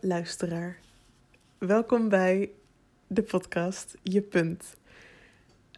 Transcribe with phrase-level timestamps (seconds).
[0.00, 0.78] Luisteraar,
[1.58, 2.50] welkom bij
[3.06, 4.76] de podcast Je Punt.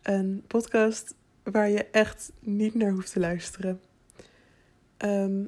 [0.03, 3.81] Een podcast waar je echt niet naar hoeft te luisteren.
[4.97, 5.45] Ehm,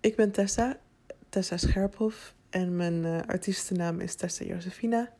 [0.00, 0.78] ik ben Tessa,
[1.28, 5.12] Tessa Scherphoff en mijn uh, artiestennaam is Tessa Josefina.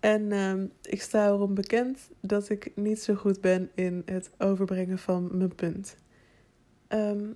[0.00, 4.98] En ehm, ik sta erom bekend dat ik niet zo goed ben in het overbrengen
[4.98, 5.96] van mijn punt.
[6.88, 7.32] Ehm,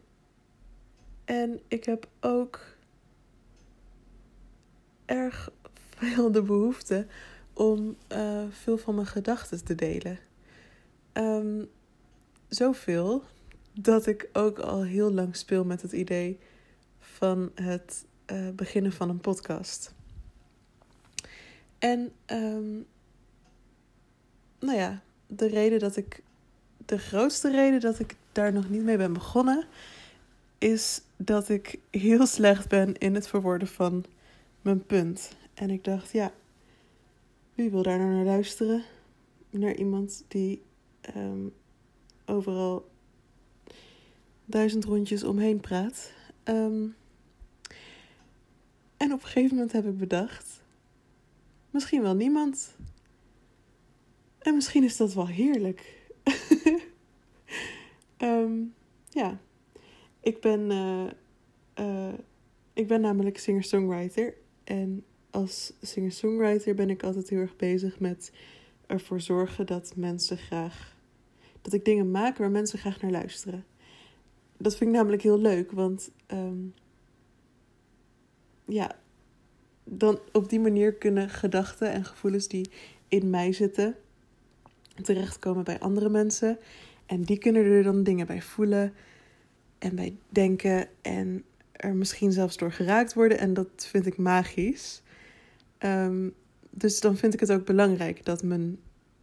[1.25, 2.74] en ik heb ook
[5.05, 5.51] erg
[5.97, 7.07] veel de behoefte
[7.53, 10.19] om uh, veel van mijn gedachten te delen.
[11.13, 11.69] Um,
[12.49, 13.25] zoveel
[13.73, 16.39] dat ik ook al heel lang speel met het idee
[16.99, 19.95] van het uh, beginnen van een podcast.
[21.79, 22.87] En um,
[24.59, 26.23] nou ja, de reden dat ik,
[26.87, 29.65] de grootste reden dat ik daar nog niet mee ben begonnen,
[30.59, 34.05] is dat ik heel slecht ben in het verwoorden van
[34.65, 35.37] mijn punt.
[35.55, 36.33] En ik dacht, ja,
[37.55, 38.83] wie wil daar nou naar luisteren?
[39.51, 40.63] Naar iemand die
[41.17, 41.53] um,
[42.27, 42.91] overal
[44.45, 46.13] duizend rondjes omheen praat.
[46.45, 46.95] Um,
[48.97, 50.63] en op een gegeven moment heb ik bedacht,
[51.71, 52.77] misschien wel niemand.
[54.39, 56.09] En misschien is dat wel heerlijk.
[58.19, 58.75] um,
[59.21, 59.39] ja,
[60.21, 61.07] ik ben, uh,
[61.79, 62.15] uh,
[62.73, 64.35] ik ben namelijk singer-songwriter.
[64.65, 68.33] En als singer-songwriter ben ik altijd heel erg bezig met
[68.87, 70.97] ervoor zorgen dat mensen graag.
[71.63, 73.65] dat ik dingen maak waar mensen graag naar luisteren.
[74.57, 76.11] Dat vind ik namelijk heel leuk, want.
[76.33, 76.75] Um,
[78.65, 78.97] ja,
[79.85, 82.71] dan op die manier kunnen gedachten en gevoelens die
[83.09, 83.97] in mij zitten
[85.03, 86.59] terechtkomen bij andere mensen.
[87.07, 88.95] En die kunnen er dan dingen bij voelen
[89.79, 91.45] en bij denken en
[91.85, 93.39] er misschien zelfs door geraakt worden.
[93.39, 95.03] En dat vind ik magisch.
[95.79, 96.35] Um,
[96.71, 98.79] dus dan vind ik het ook belangrijk dat mijn,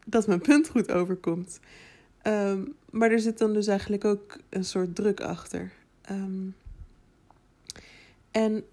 [0.05, 1.59] dat mijn punt goed overkomt.
[2.27, 5.72] Um, maar er zit dan dus eigenlijk ook een soort druk achter.
[6.11, 6.55] Um,
[8.31, 8.63] en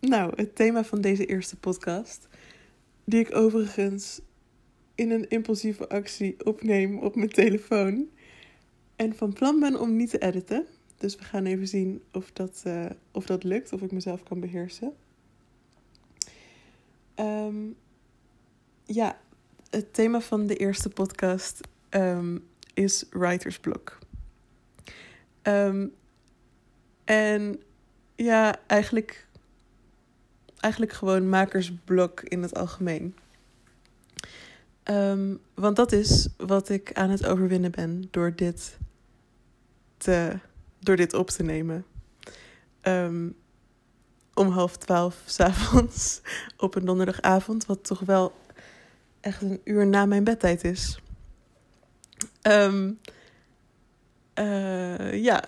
[0.00, 2.28] nou, het thema van deze eerste podcast,
[3.04, 4.20] die ik overigens
[4.94, 8.08] in een impulsieve actie opneem op mijn telefoon.
[8.96, 10.66] En van plan ben om niet te editen.
[11.04, 14.40] Dus we gaan even zien of dat, uh, of dat lukt, of ik mezelf kan
[14.40, 14.92] beheersen.
[17.16, 17.76] Um,
[18.84, 19.18] ja,
[19.70, 21.60] het thema van de eerste podcast
[21.90, 23.98] um, is writersblok.
[25.42, 25.94] Um,
[27.04, 27.62] en
[28.14, 29.26] ja, eigenlijk,
[30.60, 33.16] eigenlijk gewoon makersblok in het algemeen.
[35.54, 38.78] Want dat is wat ik aan het overwinnen ben door dit
[39.96, 40.38] te
[40.84, 41.84] door dit op te nemen.
[42.82, 43.36] Um,
[44.34, 46.20] om half twaalf s'avonds
[46.56, 48.32] op een donderdagavond, wat toch wel
[49.20, 50.98] echt een uur na mijn bedtijd is.
[52.42, 52.98] Um,
[54.38, 55.44] uh, ja.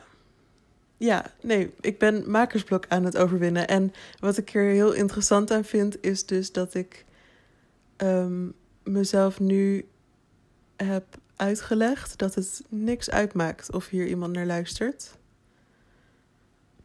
[0.99, 3.69] Ja, nee, ik ben makersblok aan het overwinnen.
[3.69, 7.05] En wat ik er heel interessant aan vind, is dus dat ik
[7.97, 9.87] um, mezelf nu
[10.77, 11.05] heb
[11.37, 15.17] uitgelegd dat het niks uitmaakt of hier iemand naar luistert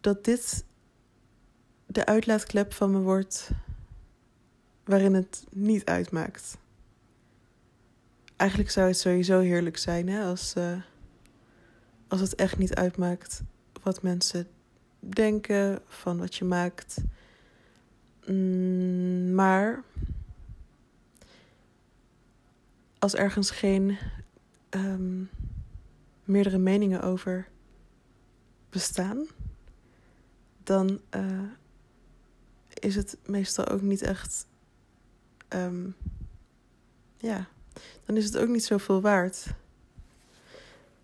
[0.01, 0.65] dat dit
[1.85, 3.51] de uitlaatklep van me wordt
[4.83, 6.57] waarin het niet uitmaakt.
[8.35, 10.81] Eigenlijk zou het sowieso heerlijk zijn hè, als, uh,
[12.07, 13.41] als het echt niet uitmaakt
[13.83, 14.47] wat mensen
[14.99, 16.97] denken van wat je maakt.
[18.25, 19.83] Mm, maar
[22.99, 23.97] als ergens geen
[24.69, 25.29] um,
[26.23, 27.47] meerdere meningen over
[28.69, 29.27] bestaan
[30.71, 31.41] dan uh,
[32.73, 34.45] is het meestal ook niet echt.
[35.49, 35.95] Um,
[37.17, 37.47] ja,
[38.05, 39.45] dan is het ook niet zoveel waard.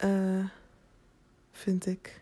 [0.04, 0.46] Uh,
[1.52, 2.22] vind ik.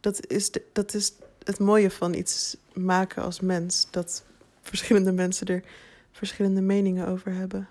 [0.00, 1.12] Dat is, de, dat is
[1.44, 3.86] het mooie van iets maken als mens.
[3.90, 4.24] Dat
[4.62, 5.64] verschillende mensen er
[6.12, 7.68] verschillende meningen over hebben.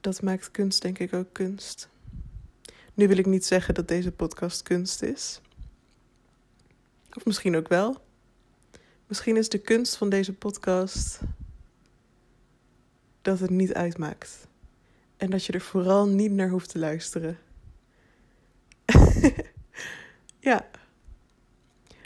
[0.00, 1.88] Dat maakt kunst, denk ik, ook kunst.
[2.94, 5.40] Nu wil ik niet zeggen dat deze podcast kunst is.
[7.16, 8.00] Of misschien ook wel.
[9.06, 11.20] Misschien is de kunst van deze podcast
[13.22, 14.46] dat het niet uitmaakt.
[15.16, 17.38] En dat je er vooral niet naar hoeft te luisteren.
[20.38, 20.68] ja.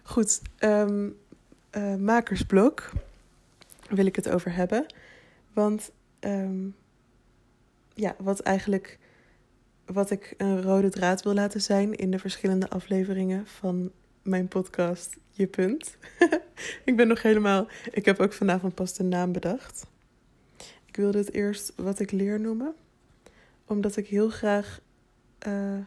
[0.02, 0.40] Goed.
[0.58, 1.16] Um,
[1.98, 2.92] makersblok
[3.88, 4.86] wil ik het over hebben.
[5.52, 6.74] Want um,
[7.94, 8.98] ja, wat eigenlijk
[9.84, 13.90] wat ik een rode draad wil laten zijn in de verschillende afleveringen van
[14.26, 15.96] mijn podcast Je Punt.
[16.84, 17.66] ik ben nog helemaal.
[17.90, 19.86] Ik heb ook vanavond pas de naam bedacht.
[20.86, 22.74] Ik wilde het eerst wat ik leer noemen,
[23.66, 24.80] omdat ik heel graag.
[25.46, 25.78] Uh,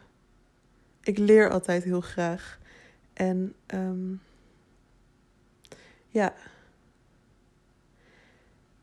[1.02, 2.58] ik leer altijd heel graag.
[3.12, 4.20] En um,
[6.08, 6.34] ja.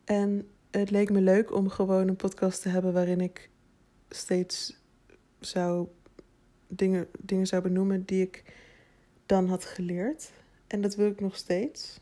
[0.04, 3.50] En het leek me leuk om gewoon een podcast te hebben waarin ik
[4.08, 4.80] steeds
[5.40, 5.88] zou
[6.66, 8.44] dingen, dingen zou benoemen die ik
[9.28, 10.32] dan had geleerd.
[10.66, 12.00] En dat wil ik nog steeds.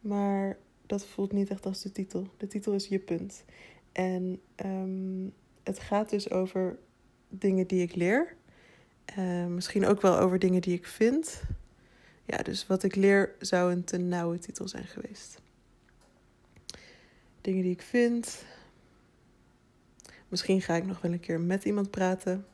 [0.00, 2.28] Maar dat voelt niet echt als de titel.
[2.36, 3.44] De titel is Je Punt.
[3.92, 6.78] En um, het gaat dus over
[7.28, 8.36] dingen die ik leer.
[9.18, 11.42] Uh, misschien ook wel over dingen die ik vind.
[12.24, 15.40] Ja, dus wat ik leer zou een te nauwe titel zijn geweest.
[17.40, 18.44] Dingen die ik vind.
[20.28, 22.46] Misschien ga ik nog wel een keer met iemand praten.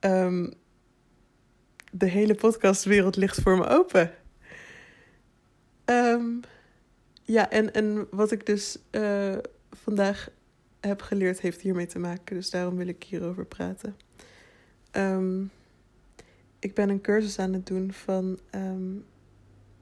[0.00, 0.52] Um,
[1.92, 4.14] de hele podcastwereld ligt voor me open.
[5.84, 6.40] Um,
[7.22, 9.36] ja, en, en wat ik dus uh,
[9.70, 10.28] vandaag
[10.80, 12.36] heb geleerd heeft hiermee te maken.
[12.36, 13.96] Dus daarom wil ik hierover praten.
[14.92, 15.50] Um,
[16.58, 18.38] ik ben een cursus aan het doen van...
[18.54, 19.04] Um,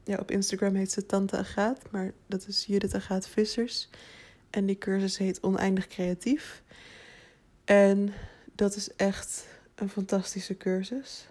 [0.05, 3.89] ja, op Instagram heet ze Tante Agaat, maar dat is Judith Agaat Vissers.
[4.51, 6.63] En die cursus heet Oneindig Creatief.
[7.65, 8.13] En
[8.55, 11.27] dat is echt een fantastische cursus.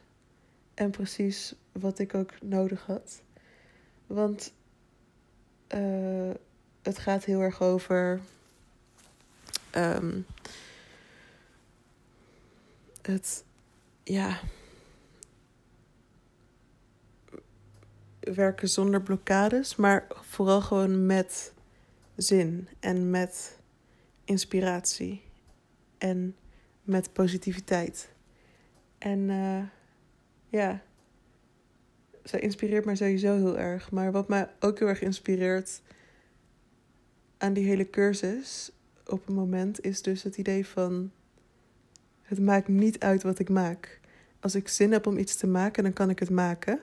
[0.75, 3.21] En precies wat ik ook nodig had.
[4.07, 4.53] Want
[5.75, 6.31] uh,
[6.81, 8.19] het gaat heel erg over.
[9.75, 10.25] Um,
[13.01, 13.43] het.
[14.03, 14.39] Ja.
[18.19, 21.53] Werken zonder blokkades, maar vooral gewoon met
[22.15, 23.59] zin en met
[24.23, 25.21] inspiratie
[25.97, 26.35] en
[26.83, 28.09] met positiviteit.
[28.97, 29.63] En uh,
[30.55, 30.81] ja,
[32.23, 33.91] zij inspireert mij sowieso heel erg.
[33.91, 35.81] Maar wat mij ook heel erg inspireert
[37.37, 38.71] aan die hele cursus
[39.05, 41.11] op een moment is dus het idee van:
[42.21, 43.99] het maakt niet uit wat ik maak.
[44.39, 46.79] Als ik zin heb om iets te maken, dan kan ik het maken.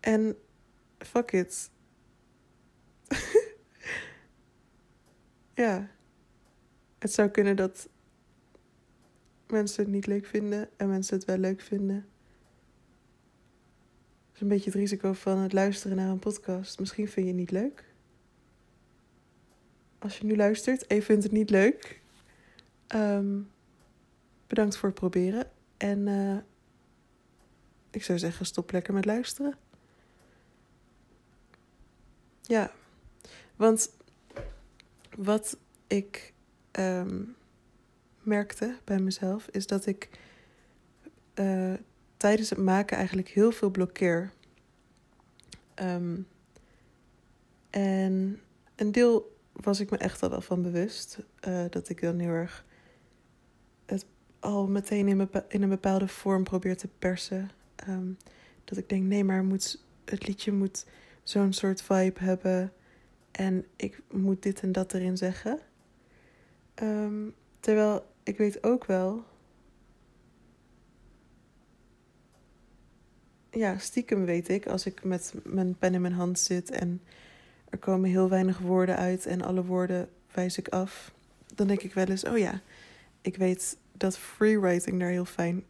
[0.00, 0.36] En
[0.98, 1.70] fuck it.
[5.54, 5.90] ja.
[6.98, 7.88] Het zou kunnen dat
[9.54, 12.06] mensen het niet leuk vinden en mensen het wel leuk vinden.
[14.26, 16.78] Dat is een beetje het risico van het luisteren naar een podcast.
[16.78, 17.84] Misschien vind je het niet leuk.
[19.98, 22.00] Als je nu luistert en je vindt het niet leuk,
[22.94, 23.50] um,
[24.46, 25.50] bedankt voor het proberen.
[25.76, 26.36] En uh,
[27.90, 29.56] ik zou zeggen, stop lekker met luisteren.
[32.42, 32.72] Ja,
[33.56, 33.90] want
[35.16, 36.32] wat ik
[36.72, 37.36] um,
[38.24, 40.10] merkte bij mezelf, is dat ik
[41.34, 41.72] uh,
[42.16, 44.32] tijdens het maken eigenlijk heel veel blokkeer.
[45.82, 46.26] Um,
[47.70, 48.40] en
[48.76, 51.18] een deel was ik me echt al wel van bewust.
[51.48, 52.64] Uh, dat ik dan heel erg
[53.86, 54.06] het
[54.40, 57.50] al meteen in, in een bepaalde vorm probeer te persen.
[57.88, 58.16] Um,
[58.64, 60.86] dat ik denk, nee, maar moet, het liedje moet
[61.22, 62.72] zo'n soort vibe hebben.
[63.30, 65.58] En ik moet dit en dat erin zeggen.
[66.82, 69.24] Um, terwijl ik weet ook wel.
[73.50, 77.02] Ja, stiekem weet ik, als ik met mijn pen in mijn hand zit en
[77.68, 81.14] er komen heel weinig woorden uit en alle woorden wijs ik af,
[81.54, 82.60] dan denk ik wel eens: oh ja,
[83.20, 85.64] ik weet dat freewriting daar heel fijn,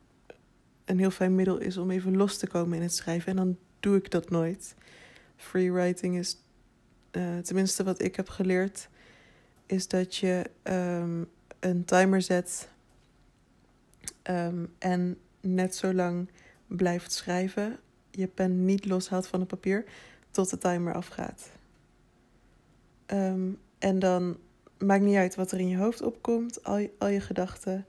[0.85, 3.31] een heel fijn middel is om even los te komen in het schrijven.
[3.31, 4.75] En dan doe ik dat nooit.
[5.37, 6.37] Freewriting is,
[7.13, 8.89] uh, tenminste wat ik heb geleerd,
[9.67, 11.29] is dat je um,
[11.65, 12.69] een timer zet
[14.23, 16.29] um, en net zo lang
[16.67, 17.79] blijft schrijven,
[18.11, 19.85] je pen niet loshaalt van het papier
[20.31, 21.51] tot de timer afgaat.
[23.07, 24.37] Um, en dan
[24.79, 27.87] maakt niet uit wat er in je hoofd opkomt, al je, gedachten,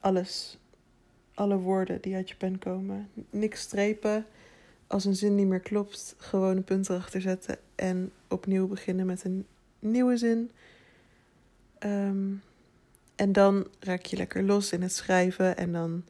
[0.00, 0.58] alles,
[1.34, 3.08] alle woorden die uit je pen komen.
[3.30, 4.26] Niks strepen.
[4.86, 9.24] Als een zin niet meer klopt, gewoon een punt erachter zetten en opnieuw beginnen met
[9.24, 9.46] een
[9.78, 10.50] nieuwe zin.
[11.78, 12.42] Um,
[13.16, 16.04] en dan raak je lekker los in het schrijven en dan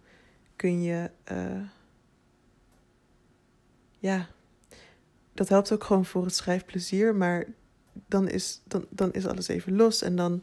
[0.56, 1.10] kun je.
[1.32, 1.62] Uh,
[3.98, 4.28] ja,
[5.34, 7.46] dat helpt ook gewoon voor het schrijfplezier, maar
[8.06, 10.42] dan is, dan, dan is alles even los en dan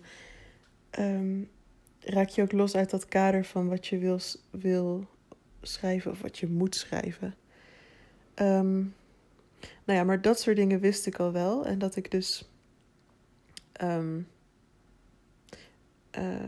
[1.00, 1.50] um,
[2.00, 5.08] raak je ook los uit dat kader van wat je wil, wil
[5.62, 7.36] schrijven of wat je moet schrijven.
[8.36, 8.94] Um,
[9.86, 12.50] nou ja, maar dat soort dingen wist ik al wel en dat ik dus.
[13.84, 14.28] Um,
[16.18, 16.46] uh,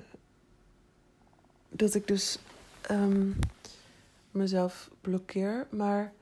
[1.70, 2.40] dat ik dus
[2.92, 3.36] um,
[4.32, 5.68] mezelf blokkeer.
[5.70, 6.14] Maar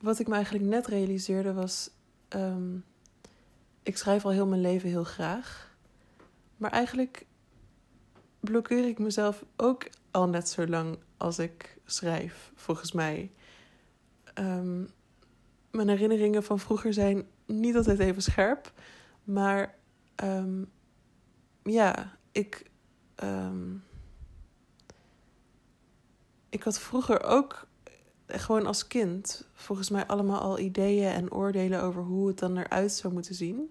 [0.00, 1.90] wat ik me eigenlijk net realiseerde was.
[2.28, 2.76] ehm,
[3.82, 5.76] ik schrijf al heel mijn leven heel graag.
[6.56, 7.26] Maar eigenlijk
[8.40, 13.30] blokkeer ik mezelf ook al net zo lang als ik schrijf, volgens mij.
[14.34, 14.84] Ehm,
[15.70, 18.72] mijn herinneringen van vroeger zijn niet altijd even scherp.
[19.24, 19.74] Maar
[20.14, 20.64] ehm,
[21.62, 22.70] ja, ik.
[23.14, 23.74] ehm,
[26.48, 27.66] ik had vroeger ook
[28.26, 32.92] gewoon als kind volgens mij allemaal al ideeën en oordelen over hoe het dan eruit
[32.92, 33.70] zou moeten zien.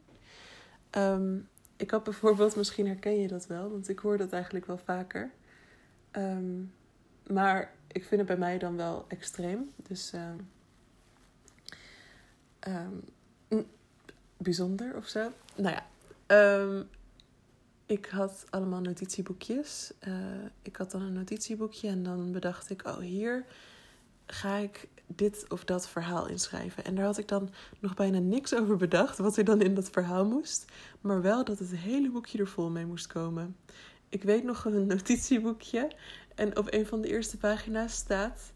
[0.90, 1.38] Ehm,
[1.76, 5.32] ik had bijvoorbeeld, misschien herken je dat wel, want ik hoor dat eigenlijk wel vaker.
[6.12, 6.64] Ehm,
[7.28, 9.72] maar ik vind het bij mij dan wel extreem.
[9.88, 10.14] Dus
[14.38, 15.32] bijzonder of zo.
[15.56, 15.86] Nou ja,
[17.90, 19.92] ik had allemaal notitieboekjes.
[20.00, 20.14] Eh,
[20.62, 23.46] ik had dan een notitieboekje en dan bedacht ik, oh hier
[24.26, 26.86] ga ik dit of dat verhaal inschrijven.
[26.86, 29.90] En daar had ik dan nog bijna niks over bedacht wat er dan in dat
[29.90, 30.66] verhaal moest.
[31.02, 33.56] Maar wel dat het hele boekje er vol mee moest komen.
[34.10, 35.92] Ik weet nog een notitieboekje
[36.36, 38.54] en op een van de eerste pagina's staat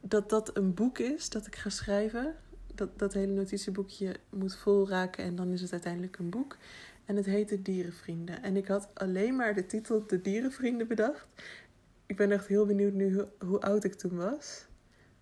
[0.00, 2.34] dat dat een boek is dat ik ga schrijven.
[2.74, 6.56] Dat, dat hele notitieboekje moet vol raken en dan is het uiteindelijk een boek.
[7.12, 8.42] En het heette Dierenvrienden.
[8.42, 11.26] En ik had alleen maar de titel De Dierenvrienden bedacht.
[12.06, 14.66] Ik ben echt heel benieuwd nu hoe, oud ik toen was.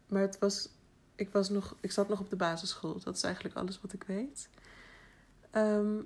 [0.06, 0.68] Maar het was,
[1.14, 3.00] ik, was nog, ik zat nog op de basisschool.
[3.00, 4.48] Dat is eigenlijk alles wat ik weet.
[5.50, 6.00] Ehm,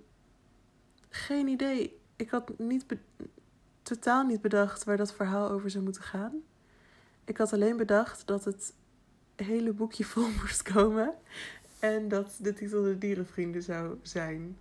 [1.09, 2.00] geen idee.
[2.17, 2.85] Ik had niet
[3.83, 6.43] totaal niet bedacht waar dat verhaal over zou moeten gaan.
[7.25, 8.75] Ik had alleen bedacht dat het
[9.37, 11.14] hele boekje vol moest komen.
[11.79, 14.57] En dat de titel De Dierenvrienden zou zijn.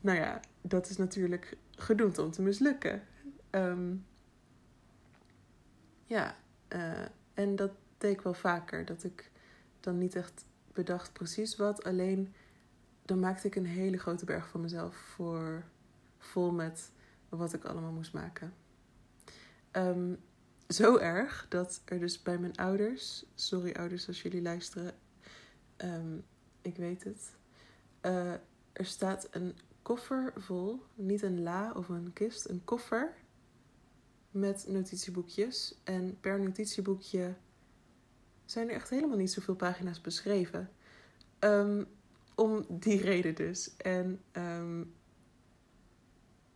[0.00, 3.02] Nou ja, dat is natuurlijk gedoemd om te mislukken.
[3.50, 3.96] Ehm,
[6.04, 6.36] ja,
[6.68, 7.04] eh,
[7.34, 8.84] en dat deed ik wel vaker.
[8.84, 9.30] Dat ik
[9.80, 11.84] dan niet echt bedacht precies wat.
[11.84, 12.34] Alleen
[13.04, 15.64] dan maakte ik een hele grote berg van mezelf voor
[16.18, 16.92] vol met
[17.28, 18.54] wat ik allemaal moest maken.
[19.70, 20.14] Ehm,
[20.68, 24.94] zo erg dat er dus bij mijn ouders, sorry ouders als jullie luisteren,
[25.76, 26.18] ehm,
[26.62, 27.38] ik weet het.
[28.00, 28.32] eh,
[28.72, 33.14] er staat een koffer vol, niet een la of een kist, een koffer
[34.30, 35.80] met notitieboekjes.
[35.84, 37.34] En per notitieboekje
[38.44, 40.70] zijn er echt helemaal niet zoveel pagina's beschreven.
[41.38, 41.84] Ehm,
[42.34, 43.76] om die reden dus.
[43.76, 44.84] En ehm,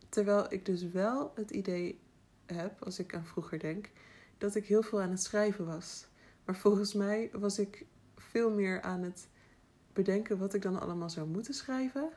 [0.09, 1.99] terwijl ik dus wel het idee
[2.45, 3.89] heb, als ik aan vroeger denk,
[4.37, 6.07] dat ik heel veel aan het schrijven was.
[6.45, 9.27] Maar volgens mij was ik veel meer aan het
[9.93, 12.09] bedenken wat ik dan allemaal zou moeten schrijven.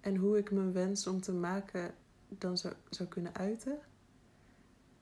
[0.00, 1.94] En hoe ik mijn wens om te maken
[2.28, 3.78] dan zou, zou kunnen uiten.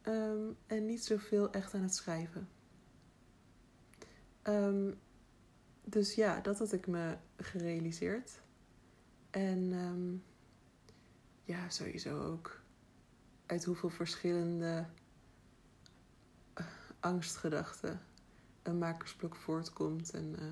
[0.02, 2.48] Ehm, en niet zoveel echt aan het schrijven.
[4.42, 4.92] Ehm,
[5.84, 8.40] dus ja, dat had ik me gerealiseerd.
[9.30, 10.16] En ehm,
[11.44, 12.60] ja, sowieso ook
[13.46, 14.86] uit hoeveel verschillende
[16.54, 16.66] eh,
[17.00, 18.00] angstgedachten
[18.62, 20.10] een makersblok voortkomt.
[20.10, 20.46] En eh,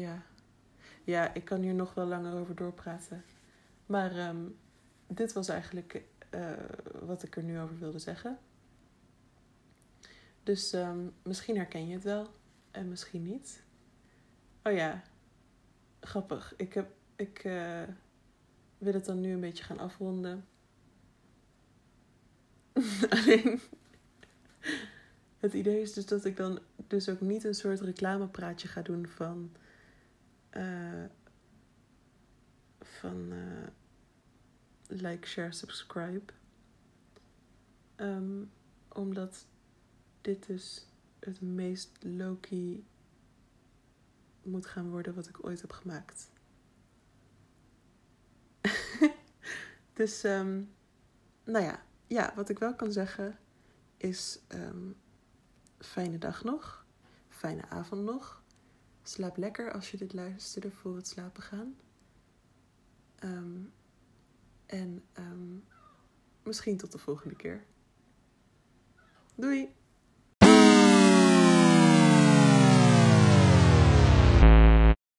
[0.00, 0.22] ja.
[1.10, 3.24] Ja, ik kan hier nog wel langer over doorpraten.
[3.86, 4.46] Maar ehm,
[5.06, 6.52] dit was eigenlijk eh,
[7.00, 8.38] wat ik er nu over wilde zeggen.
[10.42, 12.26] Dus ehm, misschien herken je het wel
[12.70, 13.62] en misschien niet.
[14.62, 15.02] Oh ja,
[16.00, 16.54] grappig.
[16.56, 17.82] Ik, heb, ik eh,
[18.78, 20.44] wil het dan nu een beetje gaan afronden.
[23.10, 23.60] Alleen,
[25.38, 29.06] het idee is dus dat ik dan dus ook niet een soort reclamepraatje ga doen
[29.06, 29.52] van...
[30.50, 31.04] eh,
[32.80, 33.68] van eh,
[34.86, 36.32] like, share, subscribe.
[37.96, 38.44] Ehm,
[38.88, 39.46] omdat
[40.20, 40.86] dit dus
[41.18, 42.84] het meest low-key
[44.42, 46.30] moet gaan worden wat ik ooit heb gemaakt.
[49.92, 50.62] dus, ehm,
[51.44, 53.38] nou ja, ja, wat ik wel kan zeggen
[53.96, 54.90] is ehm,
[55.78, 56.86] fijne dag nog,
[57.28, 58.39] fijne avond nog.
[59.02, 61.76] Slaap lekker als je dit luisterde voor het slapen gaan.
[63.16, 63.62] Ehm,
[64.66, 65.56] en ehm,
[66.42, 67.64] misschien tot de volgende keer.
[69.34, 69.74] Doei!